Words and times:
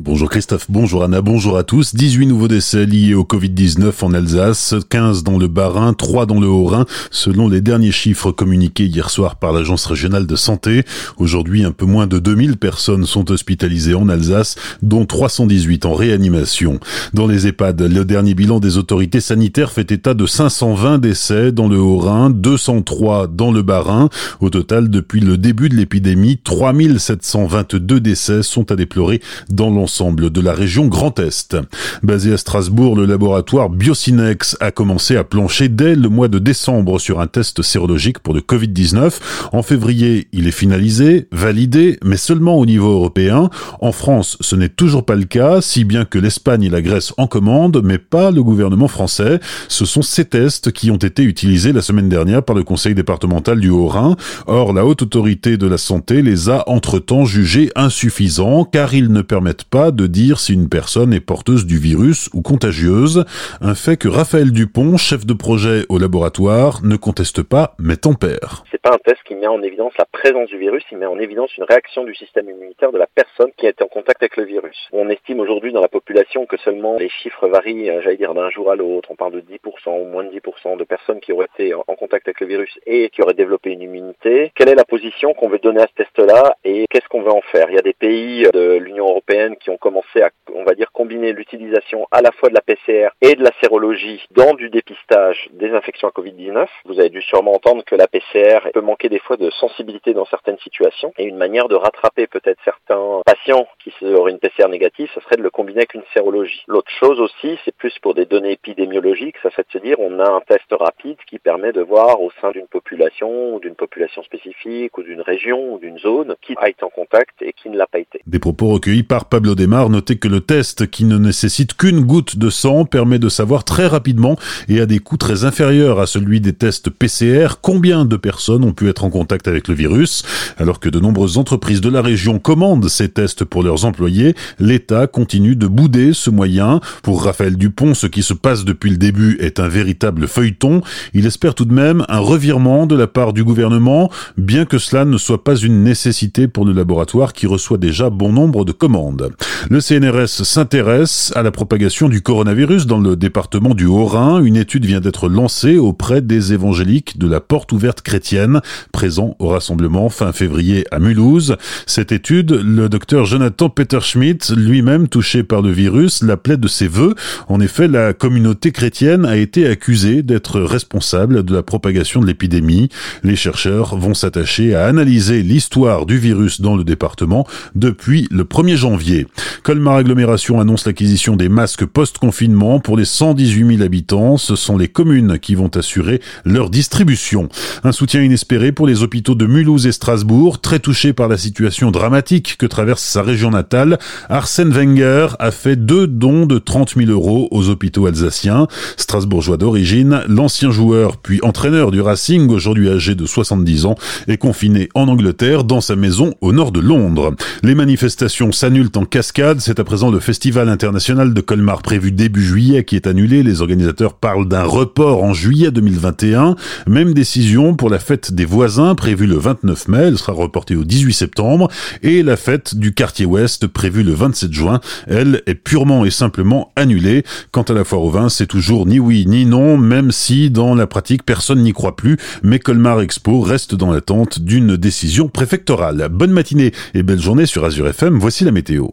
Bonjour 0.00 0.30
Christophe, 0.30 0.66
bonjour 0.68 1.02
Anna, 1.02 1.22
bonjour 1.22 1.58
à 1.58 1.64
tous. 1.64 1.92
18 1.92 2.26
nouveaux 2.26 2.46
décès 2.46 2.86
liés 2.86 3.14
au 3.14 3.24
Covid-19 3.24 3.92
en 4.02 4.14
Alsace, 4.14 4.76
15 4.88 5.24
dans 5.24 5.38
le 5.38 5.48
Bas-Rhin, 5.48 5.92
3 5.92 6.24
dans 6.24 6.38
le 6.38 6.46
Haut-Rhin, 6.46 6.86
selon 7.10 7.48
les 7.48 7.60
derniers 7.60 7.90
chiffres 7.90 8.30
communiqués 8.30 8.84
hier 8.84 9.10
soir 9.10 9.40
par 9.40 9.52
l'Agence 9.52 9.86
régionale 9.86 10.28
de 10.28 10.36
santé. 10.36 10.84
Aujourd'hui, 11.16 11.64
un 11.64 11.72
peu 11.72 11.84
moins 11.84 12.06
de 12.06 12.20
2000 12.20 12.58
personnes 12.58 13.06
sont 13.06 13.28
hospitalisées 13.32 13.96
en 13.96 14.08
Alsace, 14.08 14.54
dont 14.82 15.04
318 15.04 15.84
en 15.84 15.94
réanimation. 15.94 16.78
Dans 17.12 17.26
les 17.26 17.48
EHPAD, 17.48 17.82
le 17.82 18.04
dernier 18.04 18.34
bilan 18.34 18.60
des 18.60 18.78
autorités 18.78 19.20
sanitaires 19.20 19.72
fait 19.72 19.90
état 19.90 20.14
de 20.14 20.26
520 20.26 20.98
décès 20.98 21.50
dans 21.50 21.66
le 21.66 21.80
Haut-Rhin, 21.80 22.30
203 22.30 23.26
dans 23.26 23.50
le 23.50 23.62
Bas-Rhin. 23.62 24.10
Au 24.38 24.48
total, 24.48 24.90
depuis 24.90 25.18
le 25.18 25.36
début 25.36 25.68
de 25.68 25.74
l'épidémie, 25.74 26.38
3722 26.38 27.98
décès 27.98 28.44
sont 28.44 28.70
à 28.70 28.76
déplorer 28.76 29.20
dans 29.50 29.70
l'ensemble 29.70 29.87
ensemble 29.88 30.28
de 30.28 30.40
la 30.42 30.52
région 30.52 30.86
Grand 30.86 31.18
Est. 31.18 31.56
Basé 32.02 32.34
à 32.34 32.36
Strasbourg, 32.36 32.94
le 32.94 33.06
laboratoire 33.06 33.70
Biocinex 33.70 34.54
a 34.60 34.70
commencé 34.70 35.16
à 35.16 35.24
plancher 35.24 35.70
dès 35.70 35.94
le 35.94 36.10
mois 36.10 36.28
de 36.28 36.38
décembre 36.38 37.00
sur 37.00 37.20
un 37.20 37.26
test 37.26 37.62
sérologique 37.62 38.18
pour 38.18 38.34
le 38.34 38.42
Covid-19. 38.42 39.14
En 39.54 39.62
février, 39.62 40.28
il 40.34 40.46
est 40.46 40.50
finalisé, 40.50 41.26
validé, 41.32 41.98
mais 42.04 42.18
seulement 42.18 42.56
au 42.56 42.66
niveau 42.66 42.90
européen. 42.90 43.48
En 43.80 43.92
France, 43.92 44.36
ce 44.42 44.56
n'est 44.56 44.68
toujours 44.68 45.06
pas 45.06 45.14
le 45.14 45.24
cas, 45.24 45.62
si 45.62 45.84
bien 45.84 46.04
que 46.04 46.18
l'Espagne 46.18 46.64
et 46.64 46.68
la 46.68 46.82
Grèce 46.82 47.14
en 47.16 47.26
commandent, 47.26 47.80
mais 47.82 47.96
pas 47.96 48.30
le 48.30 48.42
gouvernement 48.42 48.88
français. 48.88 49.40
Ce 49.68 49.86
sont 49.86 50.02
ces 50.02 50.26
tests 50.26 50.70
qui 50.70 50.90
ont 50.90 50.96
été 50.96 51.22
utilisés 51.22 51.72
la 51.72 51.80
semaine 51.80 52.10
dernière 52.10 52.42
par 52.42 52.54
le 52.54 52.62
conseil 52.62 52.94
départemental 52.94 53.58
du 53.58 53.70
Haut-Rhin. 53.70 54.16
Or, 54.48 54.74
la 54.74 54.84
haute 54.84 55.00
autorité 55.00 55.56
de 55.56 55.66
la 55.66 55.78
santé 55.78 56.20
les 56.20 56.50
a 56.50 56.68
entre-temps 56.68 57.24
jugés 57.24 57.70
insuffisants 57.74 58.64
car 58.64 58.92
ils 58.92 59.10
ne 59.10 59.22
permettent 59.22 59.64
pas 59.64 59.77
de 59.78 60.06
dire 60.06 60.40
si 60.40 60.54
une 60.54 60.68
personne 60.68 61.12
est 61.14 61.20
porteuse 61.20 61.64
du 61.64 61.78
virus 61.78 62.28
ou 62.34 62.42
contagieuse, 62.42 63.24
un 63.60 63.74
fait 63.74 63.96
que 63.96 64.08
Raphaël 64.08 64.50
Dupont, 64.50 64.96
chef 64.96 65.24
de 65.24 65.32
projet 65.32 65.84
au 65.88 65.98
laboratoire, 65.98 66.80
ne 66.82 66.96
conteste 66.96 67.42
pas 67.42 67.74
mais 67.78 67.96
tempère. 67.96 68.64
C'est 68.70 68.82
pas 68.82 68.92
un 68.92 68.98
test 68.98 69.22
qui 69.24 69.34
met 69.34 69.46
en 69.46 69.62
évidence 69.62 69.92
la 69.98 70.04
présence 70.04 70.48
du 70.48 70.58
virus, 70.58 70.82
il 70.90 70.98
met 70.98 71.06
en 71.06 71.18
évidence 71.18 71.56
une 71.56 71.64
réaction 71.64 72.04
du 72.04 72.14
système 72.14 72.48
immunitaire 72.48 72.90
de 72.90 72.98
la 72.98 73.06
personne 73.06 73.50
qui 73.56 73.66
a 73.66 73.70
été 73.70 73.84
en 73.84 73.88
contact 73.88 74.22
avec 74.22 74.36
le 74.36 74.44
virus. 74.44 74.88
On 74.92 75.08
estime 75.10 75.40
aujourd'hui 75.40 75.72
dans 75.72 75.80
la 75.80 75.88
population 75.88 76.46
que 76.46 76.56
seulement 76.58 76.96
les 76.96 77.08
chiffres 77.08 77.46
varient, 77.46 77.90
euh, 77.90 78.00
j'allais 78.02 78.16
dire 78.16 78.34
d'un 78.34 78.50
jour 78.50 78.70
à 78.70 78.76
l'autre, 78.76 79.10
on 79.12 79.16
parle 79.16 79.32
de 79.32 79.40
10% 79.40 80.00
ou 80.00 80.04
moins 80.06 80.24
de 80.24 80.30
10% 80.30 80.76
de 80.76 80.84
personnes 80.84 81.20
qui 81.20 81.32
auraient 81.32 81.48
été 81.54 81.72
en 81.74 81.94
contact 81.94 82.26
avec 82.26 82.40
le 82.40 82.48
virus 82.48 82.78
et 82.86 83.10
qui 83.10 83.22
auraient 83.22 83.34
développé 83.34 83.70
une 83.70 83.82
immunité. 83.82 84.52
Quelle 84.54 84.68
est 84.68 84.74
la 84.74 84.84
position 84.84 85.34
qu'on 85.34 85.48
veut 85.48 85.58
donner 85.58 85.80
à 85.80 85.86
ce 85.86 86.02
test-là 86.02 86.56
et 86.64 86.86
qu'est-ce 86.90 87.08
qu'on 87.08 87.22
veut 87.22 87.32
en 87.32 87.42
faire? 87.52 87.66
Il 87.70 87.74
y 87.74 87.78
a 87.78 87.82
des 87.82 87.92
pays 87.92 88.48
de 88.52 88.76
l'Union 88.76 89.08
européenne 89.08 89.56
qui 89.58 89.70
ont 89.70 89.76
commencé 89.76 90.22
à, 90.22 90.30
on 90.54 90.64
va 90.64 90.74
dire, 90.74 90.90
combiner 90.92 91.32
l'utilisation 91.32 92.06
à 92.10 92.22
la 92.22 92.32
fois 92.32 92.48
de 92.48 92.54
la 92.54 92.60
PCR 92.60 93.10
et 93.20 93.34
de 93.34 93.42
la 93.42 93.50
sérologie 93.60 94.22
dans 94.30 94.54
du 94.54 94.70
dépistage 94.70 95.48
des 95.52 95.70
infections 95.70 96.08
à 96.08 96.10
Covid-19. 96.10 96.66
Vous 96.84 96.98
avez 96.98 97.10
dû 97.10 97.22
sûrement 97.22 97.52
entendre 97.52 97.84
que 97.84 97.94
la 97.94 98.06
PCR 98.06 98.70
peut 98.72 98.80
manquer 98.80 99.08
des 99.08 99.18
fois 99.18 99.36
de 99.36 99.50
sensibilité 99.50 100.14
dans 100.14 100.26
certaines 100.26 100.58
situations 100.58 101.12
et 101.18 101.24
une 101.24 101.36
manière 101.36 101.68
de 101.68 101.74
rattraper 101.74 102.26
peut-être 102.26 102.58
certains 102.64 103.22
patients 103.24 103.66
qui 103.78 103.92
auraient 104.04 104.32
une 104.32 104.38
PCR 104.38 104.68
négative, 104.68 105.08
ce 105.14 105.20
serait 105.20 105.36
de 105.36 105.42
le 105.42 105.50
combiner 105.50 105.80
avec 105.80 105.94
une 105.94 106.02
sérologie. 106.14 106.64
L'autre 106.66 106.90
chose 106.90 107.20
aussi, 107.20 107.58
c'est 107.64 107.74
plus 107.74 107.96
pour 108.00 108.14
des 108.14 108.26
données 108.26 108.52
épidémiologiques, 108.52 109.36
ça 109.42 109.50
serait 109.50 109.64
de 109.64 109.72
se 109.72 109.78
dire 109.78 109.96
on 109.98 110.18
a 110.20 110.28
un 110.30 110.40
test 110.40 110.66
rapide 110.70 111.18
qui 111.26 111.38
permet 111.38 111.72
de 111.72 111.80
voir 111.80 112.20
au 112.20 112.30
sein 112.40 112.50
d'une 112.50 112.66
population 112.66 113.54
ou 113.54 113.60
d'une 113.60 113.74
population 113.74 114.22
spécifique 114.22 114.96
ou 114.98 115.02
d'une 115.02 115.20
région 115.20 115.74
ou 115.74 115.78
d'une 115.78 115.98
zone 115.98 116.36
qui 116.42 116.54
a 116.56 116.68
été 116.68 116.84
en 116.84 116.90
contact 116.90 117.42
et 117.42 117.52
qui 117.52 117.70
ne 117.70 117.76
l'a 117.76 117.86
pas 117.86 117.98
été. 117.98 118.20
Des 118.26 118.38
propos 118.38 118.68
recueillis 118.68 119.02
par 119.02 119.28
Pablo 119.28 119.47
Desmar, 119.54 119.90
notez 119.90 120.16
que 120.16 120.28
le 120.28 120.40
test 120.40 120.90
qui 120.90 121.04
ne 121.04 121.18
nécessite 121.18 121.74
qu'une 121.74 122.00
goutte 122.00 122.38
de 122.38 122.50
sang 122.50 122.84
permet 122.84 123.18
de 123.18 123.28
savoir 123.28 123.64
très 123.64 123.86
rapidement 123.86 124.36
et 124.68 124.80
à 124.80 124.86
des 124.86 124.98
coûts 124.98 125.16
très 125.16 125.44
inférieurs 125.44 126.00
à 126.00 126.06
celui 126.06 126.40
des 126.40 126.52
tests 126.52 126.90
PCR 126.90 127.56
combien 127.60 128.04
de 128.04 128.16
personnes 128.16 128.64
ont 128.64 128.72
pu 128.72 128.88
être 128.88 129.04
en 129.04 129.10
contact 129.10 129.48
avec 129.48 129.68
le 129.68 129.74
virus? 129.74 130.24
Alors 130.58 130.80
que 130.80 130.88
de 130.88 131.00
nombreuses 131.00 131.38
entreprises 131.38 131.80
de 131.80 131.88
la 131.88 132.02
région 132.02 132.38
commandent 132.38 132.88
ces 132.88 133.08
tests 133.08 133.44
pour 133.44 133.62
leurs 133.62 133.84
employés, 133.84 134.34
l'État 134.58 135.06
continue 135.06 135.56
de 135.56 135.66
bouder 135.66 136.12
ce 136.12 136.30
moyen. 136.30 136.80
Pour 137.02 137.24
Raphaël 137.24 137.56
Dupont, 137.56 137.94
ce 137.94 138.06
qui 138.06 138.22
se 138.22 138.34
passe 138.34 138.64
depuis 138.64 138.90
le 138.90 138.96
début 138.96 139.36
est 139.40 139.60
un 139.60 139.68
véritable 139.68 140.28
feuilleton. 140.28 140.82
Il 141.14 141.26
espère 141.26 141.54
tout 141.54 141.64
de 141.64 141.74
même 141.74 142.04
un 142.08 142.20
revirement 142.20 142.86
de 142.86 142.96
la 142.96 143.06
part 143.06 143.32
du 143.32 143.44
gouvernement, 143.44 144.10
bien 144.36 144.64
que 144.64 144.78
cela 144.78 145.04
ne 145.04 145.18
soit 145.18 145.44
pas 145.44 145.56
une 145.56 145.82
nécessité 145.82 146.48
pour 146.48 146.64
le 146.64 146.72
laboratoire 146.72 147.32
qui 147.32 147.46
reçoit 147.46 147.78
déjà 147.78 148.10
bon 148.10 148.32
nombre 148.32 148.64
de 148.64 148.72
commandes. 148.72 149.30
Le 149.70 149.80
CNRS 149.80 150.44
s'intéresse 150.44 151.32
à 151.34 151.42
la 151.42 151.50
propagation 151.50 152.08
du 152.08 152.22
coronavirus 152.22 152.86
dans 152.86 152.98
le 152.98 153.16
département 153.16 153.74
du 153.74 153.84
Haut-Rhin. 153.84 154.42
Une 154.42 154.56
étude 154.56 154.86
vient 154.86 155.00
d'être 155.00 155.28
lancée 155.28 155.76
auprès 155.76 156.22
des 156.22 156.52
évangéliques 156.52 157.18
de 157.18 157.28
la 157.28 157.40
Porte 157.40 157.72
ouverte 157.72 158.02
chrétienne, 158.02 158.60
présents 158.92 159.36
au 159.38 159.48
rassemblement 159.48 160.08
fin 160.08 160.32
février 160.32 160.86
à 160.90 160.98
Mulhouse. 160.98 161.56
Cette 161.86 162.12
étude, 162.12 162.50
le 162.50 162.88
docteur 162.88 163.26
Jonathan 163.26 163.68
Peter 163.68 164.00
Schmidt, 164.00 164.54
lui-même 164.56 165.06
touché 165.06 165.42
par 165.42 165.62
le 165.62 165.70
virus, 165.70 166.22
l'appelait 166.22 166.56
de 166.56 166.68
ses 166.68 166.88
voeux. 166.88 167.14
En 167.48 167.60
effet, 167.60 167.88
la 167.88 168.12
communauté 168.14 168.72
chrétienne 168.72 169.24
a 169.24 169.36
été 169.36 169.68
accusée 169.68 170.22
d'être 170.22 170.60
responsable 170.60 171.42
de 171.42 171.54
la 171.54 171.62
propagation 171.62 172.20
de 172.20 172.26
l'épidémie. 172.26 172.88
Les 173.22 173.36
chercheurs 173.36 173.96
vont 173.96 174.14
s'attacher 174.14 174.74
à 174.74 174.86
analyser 174.86 175.42
l'histoire 175.42 176.06
du 176.06 176.18
virus 176.18 176.60
dans 176.60 176.76
le 176.76 176.84
département 176.84 177.46
depuis 177.74 178.26
le 178.30 178.44
1er 178.44 178.76
janvier. 178.76 179.26
Colmar 179.62 179.96
Agglomération 179.96 180.60
annonce 180.60 180.86
l'acquisition 180.86 181.36
des 181.36 181.48
masques 181.48 181.84
post-confinement 181.84 182.80
pour 182.80 182.96
les 182.96 183.04
118 183.04 183.76
000 183.76 183.82
habitants. 183.82 184.36
Ce 184.36 184.56
sont 184.56 184.78
les 184.78 184.88
communes 184.88 185.38
qui 185.38 185.54
vont 185.54 185.68
assurer 185.76 186.20
leur 186.44 186.70
distribution. 186.70 187.48
Un 187.84 187.92
soutien 187.92 188.22
inespéré 188.22 188.72
pour 188.72 188.86
les 188.86 189.02
hôpitaux 189.02 189.34
de 189.34 189.46
Mulhouse 189.46 189.86
et 189.86 189.92
Strasbourg, 189.92 190.60
très 190.60 190.78
touchés 190.78 191.12
par 191.12 191.28
la 191.28 191.36
situation 191.36 191.90
dramatique 191.90 192.56
que 192.58 192.66
traverse 192.66 193.02
sa 193.02 193.22
région 193.22 193.50
natale. 193.50 193.98
Arsène 194.28 194.70
Wenger 194.70 195.28
a 195.38 195.50
fait 195.50 195.76
deux 195.76 196.06
dons 196.06 196.46
de 196.46 196.58
30 196.58 196.94
000 196.96 197.10
euros 197.10 197.48
aux 197.50 197.68
hôpitaux 197.68 198.06
alsaciens. 198.06 198.68
Strasbourgeois 198.96 199.56
d'origine, 199.56 200.22
l'ancien 200.28 200.70
joueur 200.70 201.18
puis 201.18 201.40
entraîneur 201.42 201.90
du 201.90 202.00
Racing, 202.00 202.48
aujourd'hui 202.50 202.88
âgé 202.88 203.14
de 203.14 203.26
70 203.26 203.86
ans, 203.86 203.96
est 204.26 204.38
confiné 204.38 204.88
en 204.94 205.08
Angleterre 205.08 205.64
dans 205.64 205.80
sa 205.80 205.96
maison 205.96 206.34
au 206.40 206.52
nord 206.52 206.72
de 206.72 206.80
Londres. 206.80 207.34
Les 207.62 207.74
manifestations 207.74 208.52
s'annulent 208.52 208.90
en 208.96 209.04
cascade. 209.18 209.60
C'est 209.60 209.80
à 209.80 209.84
présent 209.84 210.12
le 210.12 210.20
Festival 210.20 210.68
international 210.68 211.34
de 211.34 211.40
Colmar 211.40 211.82
prévu 211.82 212.12
début 212.12 212.44
juillet 212.44 212.84
qui 212.84 212.94
est 212.94 213.08
annulé. 213.08 213.42
Les 213.42 213.62
organisateurs 213.62 214.14
parlent 214.14 214.46
d'un 214.46 214.62
report 214.62 215.24
en 215.24 215.34
juillet 215.34 215.72
2021. 215.72 216.54
Même 216.86 217.14
décision 217.14 217.74
pour 217.74 217.90
la 217.90 217.98
fête 217.98 218.32
des 218.32 218.44
voisins 218.44 218.94
prévue 218.94 219.26
le 219.26 219.36
29 219.36 219.88
mai. 219.88 219.98
Elle 220.02 220.18
sera 220.18 220.34
reportée 220.34 220.76
au 220.76 220.84
18 220.84 221.12
septembre. 221.12 221.68
Et 222.04 222.22
la 222.22 222.36
fête 222.36 222.76
du 222.76 222.94
quartier 222.94 223.26
ouest 223.26 223.66
prévue 223.66 224.04
le 224.04 224.12
27 224.12 224.52
juin. 224.52 224.78
Elle 225.08 225.42
est 225.46 225.56
purement 225.56 226.04
et 226.04 226.12
simplement 226.12 226.70
annulée. 226.76 227.24
Quant 227.50 227.62
à 227.62 227.72
la 227.72 227.82
foire 227.82 228.02
au 228.02 228.10
vin, 228.10 228.28
c'est 228.28 228.46
toujours 228.46 228.86
ni 228.86 229.00
oui 229.00 229.24
ni 229.26 229.46
non, 229.46 229.76
même 229.76 230.12
si 230.12 230.48
dans 230.48 230.76
la 230.76 230.86
pratique 230.86 231.24
personne 231.24 231.64
n'y 231.64 231.72
croit 231.72 231.96
plus. 231.96 232.18
Mais 232.44 232.60
Colmar 232.60 233.00
Expo 233.00 233.40
reste 233.40 233.74
dans 233.74 233.90
l'attente 233.90 234.38
d'une 234.38 234.76
décision 234.76 235.28
préfectorale. 235.28 236.06
Bonne 236.08 236.30
matinée 236.30 236.70
et 236.94 237.02
belle 237.02 237.20
journée 237.20 237.46
sur 237.46 237.64
Azure 237.64 237.88
FM. 237.88 238.16
Voici 238.20 238.44
la 238.44 238.52
météo. 238.52 238.90